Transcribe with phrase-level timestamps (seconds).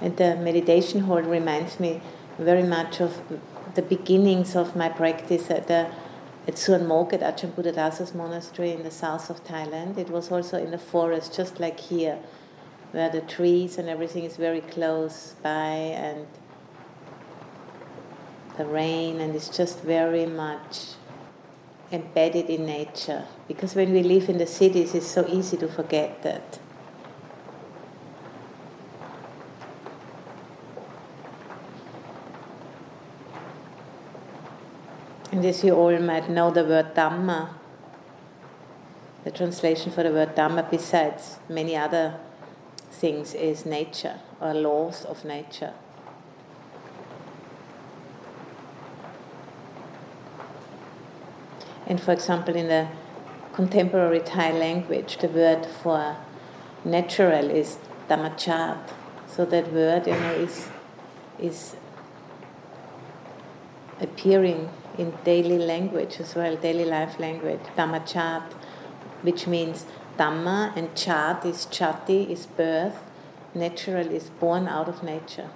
[0.00, 2.00] And the meditation hall reminds me
[2.38, 3.20] very much of
[3.74, 5.90] the beginnings of my practice at the
[6.48, 9.98] at Suan Mokkh at Ajahn Buddhadasa's monastery in the south of Thailand.
[9.98, 12.18] It was also in the forest, just like here,
[12.92, 15.68] where the trees and everything is very close by
[16.06, 16.26] and
[18.56, 20.94] the rain, and it's just very much
[21.92, 23.26] embedded in nature.
[23.46, 26.58] Because when we live in the cities, it's so easy to forget that.
[35.32, 37.50] And as you all might know, the word Dhamma,
[39.22, 42.18] the translation for the word Dhamma, besides many other
[42.90, 45.74] things, is nature or laws of nature.
[51.86, 52.88] And for example, in the
[53.52, 56.16] contemporary Thai language, the word for
[56.84, 58.78] natural is dhammachat.
[59.28, 60.68] So that word, you know, is
[61.38, 61.76] is
[64.00, 64.68] appearing
[65.00, 68.52] in daily language as well, daily life language, dhammachat,
[69.22, 69.86] which means
[70.18, 72.98] dhamma and chat is chati, is birth,
[73.54, 75.48] natural is born out of nature.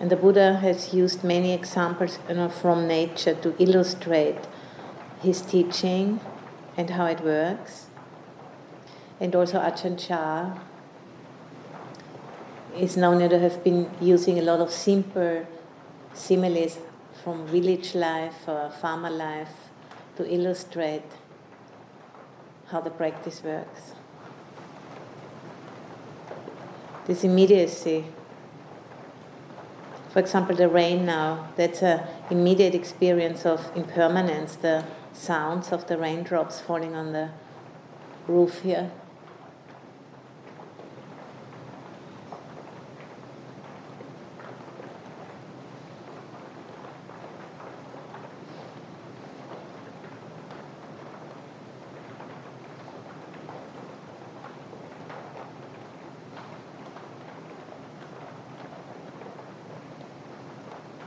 [0.00, 4.46] And the Buddha has used many examples you know, from nature to illustrate
[5.20, 6.20] his teaching
[6.76, 7.87] and how it works
[9.20, 10.58] and also Ajahn Chah
[12.76, 15.46] is known to have been using a lot of simple
[16.14, 16.78] similes
[17.24, 19.70] from village life or farmer life
[20.16, 21.02] to illustrate
[22.68, 23.92] how the practice works.
[27.06, 28.04] This immediacy,
[30.10, 35.96] for example, the rain now, that's an immediate experience of impermanence, the sounds of the
[35.96, 37.30] raindrops falling on the
[38.28, 38.90] roof here.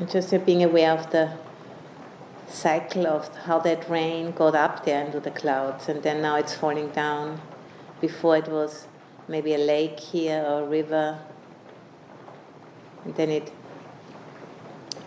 [0.09, 1.33] Just being aware of the
[2.47, 6.53] cycle of how that rain got up there into the clouds and then now it's
[6.53, 7.41] falling down.
[7.99, 8.87] Before it was
[9.27, 11.19] maybe a lake here or a river.
[13.05, 13.51] And then it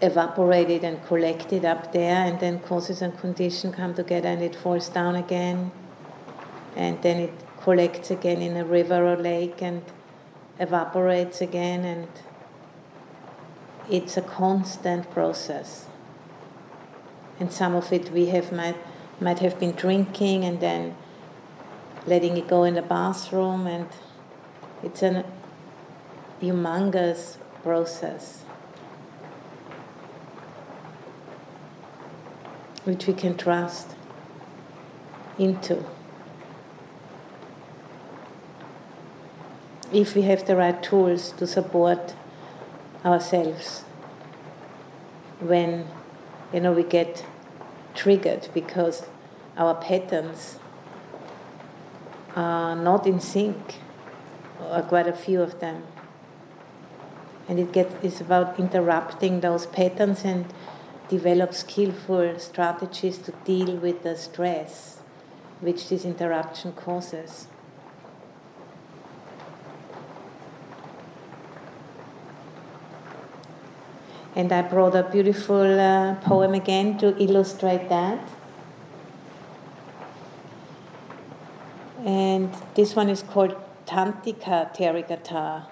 [0.01, 4.89] evaporated and collected up there and then causes and condition come together and it falls
[4.89, 5.71] down again.
[6.77, 9.83] And then it collects again in a river or lake and
[10.59, 12.09] evaporates again and
[13.91, 15.87] it's a constant process.
[17.41, 18.77] And some of it we have might,
[19.21, 20.97] might have been drinking and then
[22.07, 23.89] letting it go in the bathroom, and
[24.83, 25.25] it's a
[26.41, 28.43] humongous process
[32.85, 33.95] which we can trust
[35.39, 35.85] into.
[39.93, 42.15] If we have the right tools to support
[43.05, 43.85] ourselves
[45.41, 45.87] when
[46.53, 47.25] you know we get
[47.95, 49.07] triggered because
[49.57, 50.59] our patterns
[52.35, 53.77] are not in sync
[54.61, 55.85] or quite a few of them.
[57.49, 60.47] And it gets it's about interrupting those patterns and
[61.09, 65.01] develop skillful strategies to deal with the stress
[65.61, 67.47] which this interruption causes
[74.37, 78.19] And I brought a beautiful uh, poem again to illustrate that.
[82.05, 83.55] And this one is called
[83.87, 85.67] Tantika Therigatha.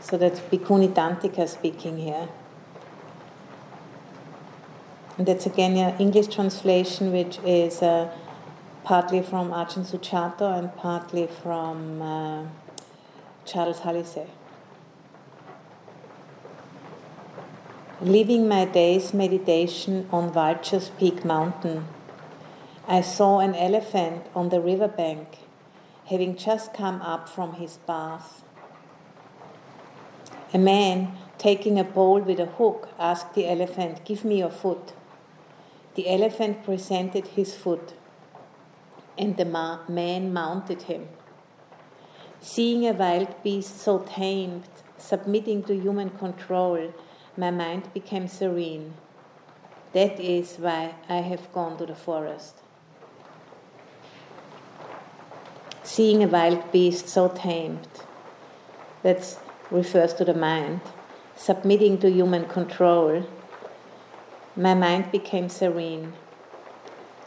[0.00, 2.28] So that's Bhikkhuni Tantika speaking here.
[5.18, 8.10] And that's again an English translation, which is uh,
[8.84, 12.46] partly from Ajahn Sujato and partly from uh,
[13.44, 14.28] Charles Hallisey.
[18.00, 21.84] Living my day's meditation on Vulture's Peak Mountain,
[22.86, 25.38] I saw an elephant on the riverbank,
[26.06, 28.44] having just come up from his bath.
[30.54, 34.92] A man, taking a bowl with a hook, asked the elephant, Give me your foot.
[35.96, 37.94] The elephant presented his foot,
[39.18, 41.08] and the ma- man mounted him.
[42.40, 44.68] Seeing a wild beast so tamed,
[44.98, 46.92] submitting to human control,
[47.38, 48.94] my mind became serene.
[49.92, 52.56] That is why I have gone to the forest.
[55.84, 57.86] Seeing a wild beast so tamed,
[59.02, 59.38] that
[59.70, 60.80] refers to the mind,
[61.36, 63.24] submitting to human control,
[64.56, 66.14] my mind became serene.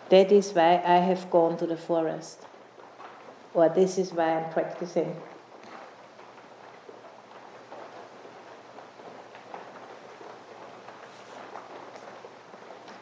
[0.10, 2.46] That is why I have gone to the forest.
[3.54, 5.16] Or this is why I'm practicing.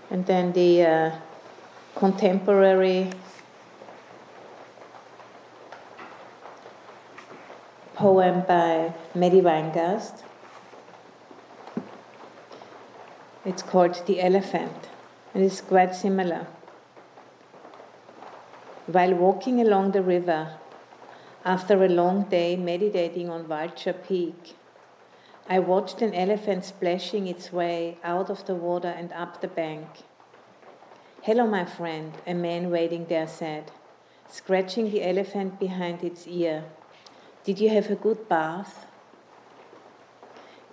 [0.10, 1.12] And then the uh,
[1.96, 3.12] contemporary
[8.00, 10.24] poem by Matty Weingast.
[13.46, 14.88] It's called The Elephant,
[15.34, 16.48] and it's quite similar.
[18.88, 20.58] While walking along the river,
[21.44, 24.56] after a long day meditating on Vulture Peak,
[25.52, 29.88] I watched an elephant splashing its way out of the water and up the bank.
[31.24, 33.72] Hello, my friend, a man waiting there said,
[34.28, 36.66] scratching the elephant behind its ear.
[37.44, 38.86] Did you have a good bath?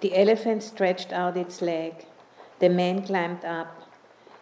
[0.00, 2.05] The elephant stretched out its leg.
[2.58, 3.90] The man climbed up,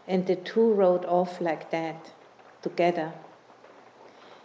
[0.09, 2.11] and the two rode off like that,
[2.61, 3.13] together.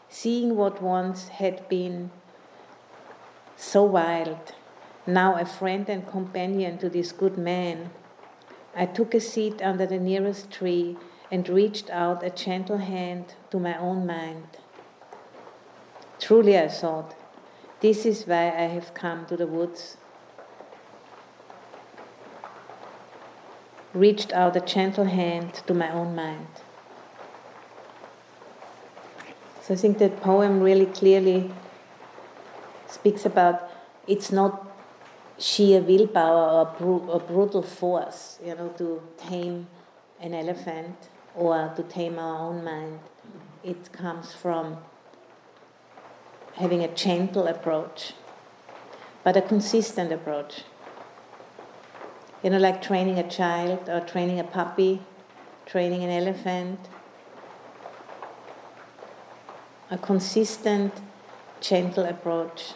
[0.07, 2.11] Seeing what once had been
[3.57, 4.53] so wild,
[5.13, 7.89] now a friend and companion to this good man,
[8.75, 10.97] I took a seat under the nearest tree
[11.31, 14.57] and reached out a gentle hand to my own mind.
[16.19, 17.15] Truly, I thought,
[17.81, 19.97] this is why I have come to the woods.
[23.93, 26.47] Reached out a gentle hand to my own mind.
[29.61, 31.51] So I think that poem really clearly
[32.87, 33.69] speaks about
[34.07, 34.68] it's not
[35.39, 39.67] sheer willpower or, or brutal force, you know, to tame
[40.19, 42.99] an elephant or to tame our own mind.
[43.63, 44.77] It comes from
[46.55, 48.13] having a gentle approach,
[49.23, 50.63] but a consistent approach.
[52.43, 55.01] You know, like training a child or training a puppy,
[55.65, 56.79] training an elephant.
[59.91, 60.93] A consistent,
[61.61, 62.73] gentle approach.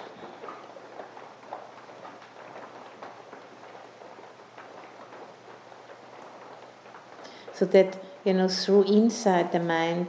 [7.63, 10.07] So that you know through insight the mind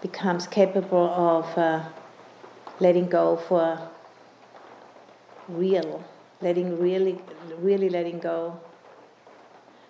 [0.00, 1.82] becomes capable of uh,
[2.78, 3.88] letting go for
[5.48, 6.04] real
[6.40, 7.18] letting really
[7.58, 8.60] really letting go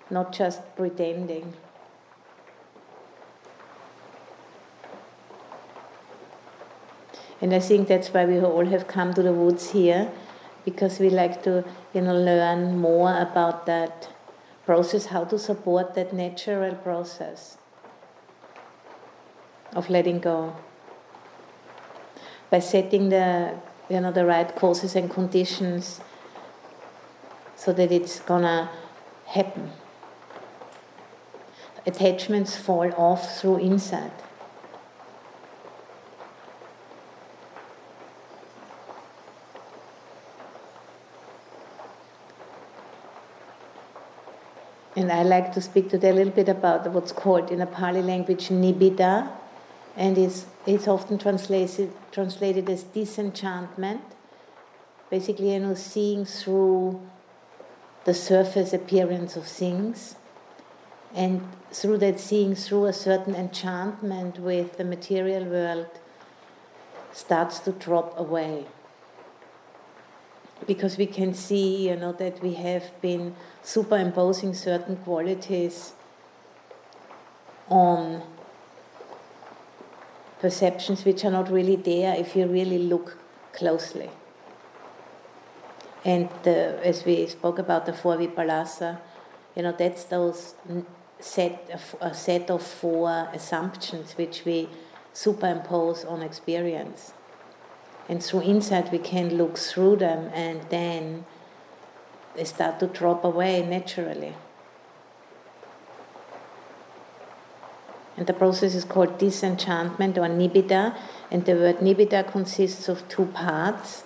[0.09, 1.53] not just pretending.
[7.43, 10.11] And i think that's why we all have come to the woods here
[10.65, 14.16] because we like to you know learn more about that
[14.67, 17.57] process, how to support that natural process
[19.75, 20.57] of letting go
[22.51, 23.55] by setting the
[23.89, 26.01] you know the right causes and conditions
[27.55, 28.71] so that it's gonna
[29.27, 29.71] happen.
[31.87, 34.13] Attachments fall off through insight.
[44.97, 48.01] And I like to speak today a little bit about what's called in the Pali
[48.01, 49.31] language nibbida,
[49.95, 54.01] and it's, it's often translated, translated as disenchantment.
[55.11, 57.07] Basically, you know, seeing through
[58.07, 60.17] the surface appearance of things,
[61.15, 65.91] and through that seeing through a certain enchantment with the material world
[67.13, 68.65] starts to drop away
[70.67, 75.93] because we can see, you know, that we have been superimposing certain qualities
[77.69, 78.23] on
[80.41, 83.19] perceptions which are not really there if you really look
[83.53, 84.11] closely.
[86.05, 88.99] And as we spoke about the four vipallasa,
[89.57, 90.55] you know, that's those
[91.19, 94.69] set a set of four assumptions which we
[95.13, 97.13] superimpose on experience.
[98.09, 101.25] And through insight, we can look through them and then
[102.37, 104.35] they start to drop away naturally.
[108.17, 110.97] And the process is called disenchantment or nibbida.
[111.31, 114.05] And the word nibbida consists of two parts.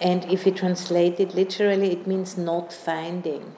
[0.00, 3.54] And if you translate it literally, it means not finding.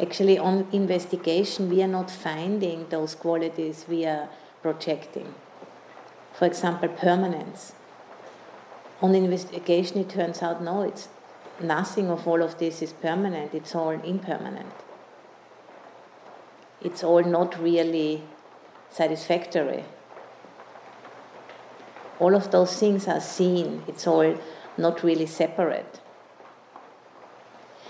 [0.00, 4.28] Actually, on investigation, we are not finding those qualities we are
[4.62, 5.34] projecting
[6.40, 7.74] for example, permanence.
[9.02, 11.10] On investigation, it turns out no, it's
[11.60, 14.72] nothing of all of this is permanent, it's all impermanent.
[16.80, 18.22] It's all not really
[18.88, 19.84] satisfactory.
[22.18, 24.38] All of those things are seen, it's all
[24.78, 26.00] not really separate.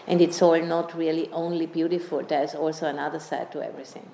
[0.08, 4.10] And it's all not really only beautiful, there's also another side to everything.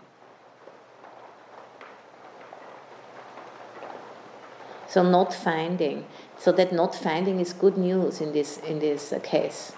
[4.96, 6.06] So not finding,
[6.38, 9.74] so that not finding is good news in this in this uh, case,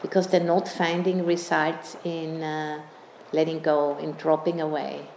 [0.00, 2.80] because the not finding results in uh,
[3.30, 5.10] letting go, in dropping away,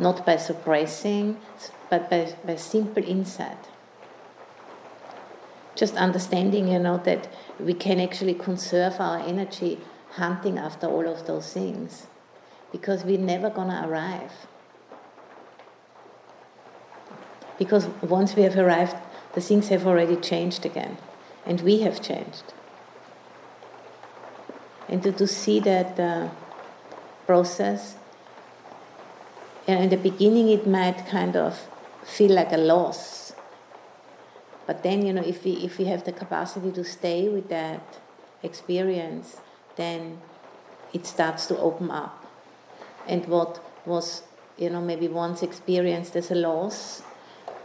[0.00, 1.36] not by suppressing,
[1.88, 3.68] but by, by simple insight.
[5.76, 7.28] Just understanding, you know, that
[7.60, 9.78] we can actually conserve our energy
[10.14, 12.08] hunting after all of those things,
[12.72, 14.48] because we're never gonna arrive
[17.58, 18.96] because once we have arrived,
[19.34, 20.98] the things have already changed again,
[21.46, 22.52] and we have changed.
[24.88, 26.28] And to, to see that uh,
[27.26, 27.96] process,
[29.66, 31.68] in the beginning it might kind of
[32.04, 33.32] feel like a loss.
[34.66, 37.98] But then, you know, if we, if we have the capacity to stay with that
[38.42, 39.40] experience,
[39.76, 40.20] then
[40.92, 42.26] it starts to open up.
[43.08, 44.22] And what was,
[44.58, 47.02] you know, maybe once experienced as a loss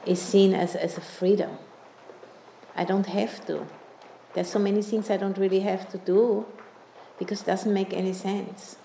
[0.08, 1.58] is seen as, as a freedom.
[2.76, 3.66] I don't have to.
[4.34, 6.46] There's so many things I don't really have to do
[7.18, 8.78] because it doesn't make any sense.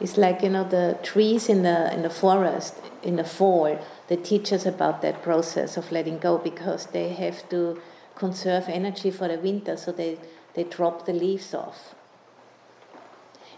[0.00, 3.78] It's like you know the trees in the in the forest in the fall.
[4.06, 7.80] They teach us about that process of letting go because they have to
[8.14, 10.18] conserve energy for the winter, so they
[10.54, 11.94] they drop the leaves off.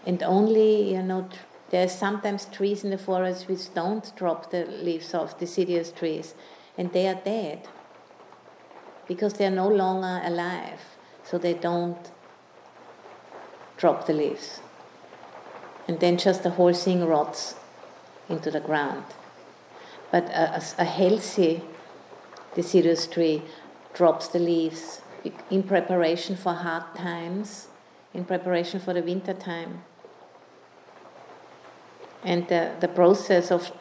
[0.07, 1.29] And only you know
[1.71, 6.35] there are sometimes trees in the forest which don't drop the leaves off, deciduous trees,
[6.77, 7.69] and they are dead
[9.07, 10.81] because they are no longer alive,
[11.23, 12.11] so they don't
[13.77, 14.61] drop the leaves.
[15.87, 17.55] And then just the whole thing rots
[18.29, 19.05] into the ground.
[20.11, 21.63] But a, a, a healthy
[22.55, 23.43] deciduous tree
[23.95, 25.03] drops the leaves
[25.51, 27.69] in preparation for hard times,
[28.13, 29.85] in preparation for the winter time
[32.23, 33.73] and the, the process of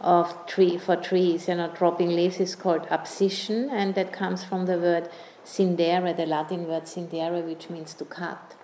[0.00, 4.64] of tree for trees, you know, dropping leaves is called abscission, and that comes from
[4.64, 5.10] the word
[5.44, 8.54] scindere, the Latin word scindere, which means to cut.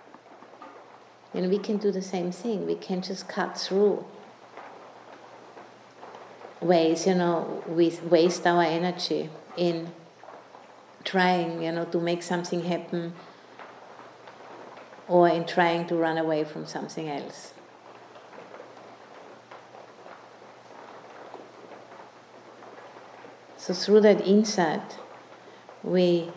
[1.34, 2.66] And we can do the same thing.
[2.66, 4.06] We can just cut through
[6.60, 9.92] ways, you know, we waste our energy in
[11.04, 13.12] trying, you know, to make something happen
[15.06, 17.52] or in trying to run away from something else.
[23.66, 24.96] So through that insight,
[25.82, 26.30] we,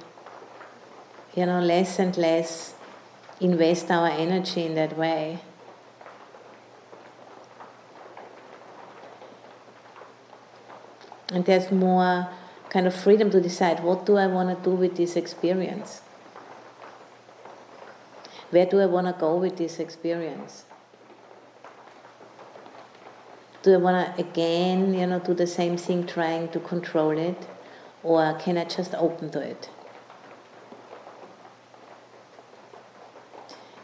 [1.36, 2.74] you know, less and less
[3.40, 5.38] invest our energy in that way.
[11.32, 12.30] And there's more
[12.72, 16.02] kind of freedom to decide what do I want to do with this experience?
[18.50, 20.66] Where do I want to go with this experience?
[23.62, 27.48] Do I want to again, you know, do the same thing, trying to control it,
[28.04, 29.70] or can I just open to it?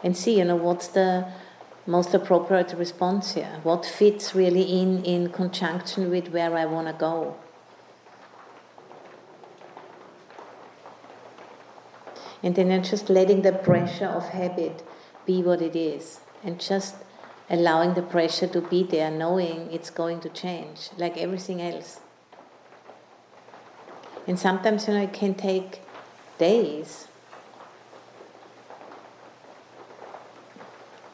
[0.02, 1.26] And see, you know, what's the
[1.86, 3.60] most appropriate response here?
[3.62, 7.36] What fits really in in conjunction with where I want to go?
[12.42, 14.82] And then I'm just letting the pressure of habit
[15.26, 16.94] be what it is, and just
[17.48, 22.00] allowing the pressure to be there, knowing it's going to change, like everything else.
[24.26, 25.80] And sometimes, you know, it can take
[26.38, 27.06] days.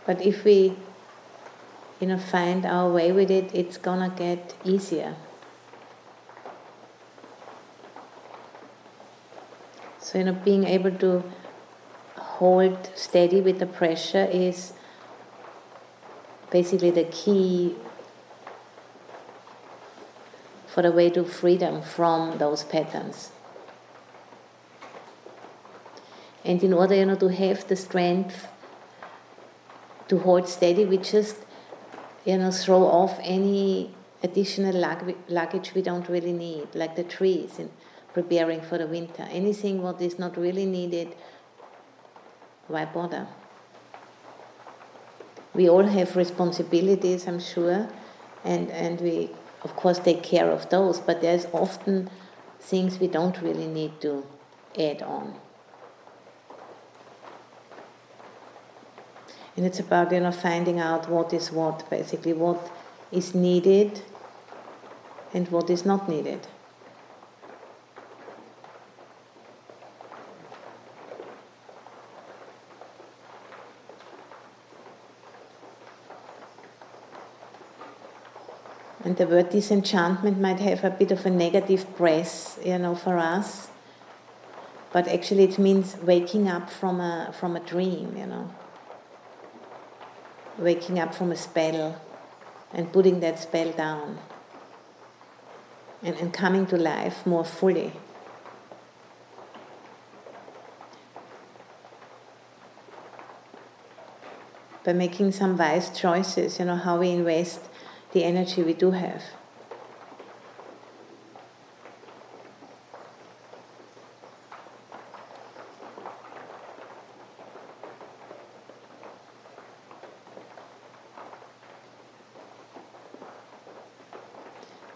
[0.07, 0.75] But if we,
[2.01, 5.15] you know, find our way with it, it's gonna get easier.
[10.01, 11.23] So, you know, being able to
[12.17, 14.73] hold steady with the pressure is
[16.53, 17.75] basically the key
[20.67, 23.31] for the way to freedom from those patterns.
[26.45, 28.49] And in order you know, to have the strength
[30.09, 31.37] to hold steady, we just
[32.25, 34.75] you know, throw off any additional
[35.29, 37.71] luggage we don't really need, like the trees in
[38.13, 39.27] preparing for the winter.
[39.31, 41.15] Anything what is not really needed,
[42.69, 43.27] why bother?
[45.55, 47.89] We all have responsibilities, I'm sure,
[48.45, 49.31] and, and we
[49.63, 52.11] of course, take care of those, but there's often
[52.61, 54.27] things we don't really need to
[54.79, 55.35] add on.
[59.57, 62.71] And it's about you know finding out what is what, basically what
[63.13, 64.01] is needed
[65.35, 66.47] and what is not needed.
[79.05, 83.19] And the word disenchantment might have a bit of a negative press, you know, for
[83.19, 83.69] us.
[84.93, 88.55] But actually, it means waking up from a from a dream, you know,
[90.59, 92.01] waking up from a spell,
[92.73, 94.19] and putting that spell down,
[96.03, 97.93] and, and coming to life more fully.
[104.85, 107.61] By making some wise choices, you know, how we invest
[108.12, 109.23] the energy we do have.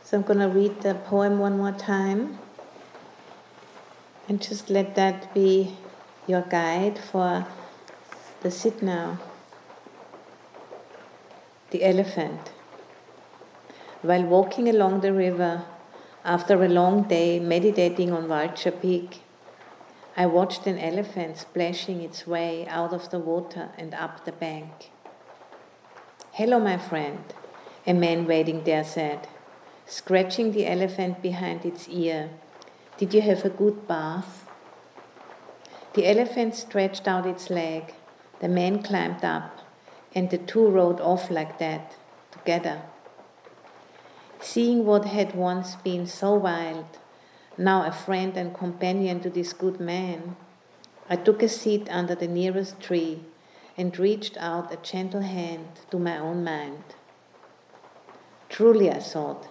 [0.05, 2.39] So I'm going to read the poem one more time
[4.29, 5.77] and just let that be
[6.29, 7.47] your guide for
[8.43, 9.19] the sit now.
[11.71, 12.56] The elephant.
[14.07, 15.65] While walking along the river
[16.25, 19.23] after a long day meditating on Vulture Peak,
[20.17, 24.93] I watched an elephant splashing its way out of the water and up the bank.
[26.31, 27.25] Hello, my friend,
[27.85, 29.27] a man waiting there said,
[29.87, 32.31] scratching the elephant behind its ear.
[32.99, 34.49] Did you have a good bath?
[35.95, 37.93] The elephant stretched out its leg.
[38.39, 39.63] The man climbed up,
[40.15, 41.97] and the two rode off like that,
[42.31, 42.83] together.
[44.47, 46.87] Seeing what had once been so wild,
[47.59, 50.37] now a friend and companion to this good man,
[51.11, 53.25] I took a seat under the nearest tree
[53.77, 56.85] and reached out a gentle hand to my own mind.
[58.49, 59.49] Truly, I thought,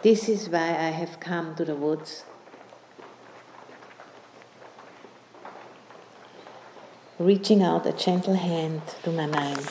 [0.00, 2.24] this is why I have come to the woods.
[7.18, 9.68] Reaching out a gentle hand to my mind.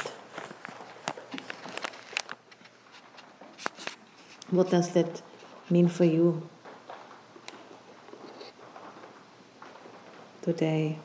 [4.52, 5.22] What does that
[5.70, 6.50] mean for you
[10.42, 11.00] today?